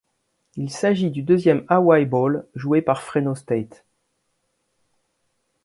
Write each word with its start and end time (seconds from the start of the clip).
Il 0.55 0.71
s'agit 0.71 1.11
du 1.11 1.21
deuxième 1.21 1.63
Hawaii 1.67 2.07
Bowl 2.07 2.47
joué 2.55 2.81
par 2.81 3.03
Fresno 3.03 3.35
State. 3.35 3.85